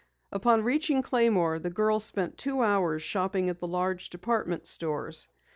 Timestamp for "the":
1.59-1.69, 3.59-3.67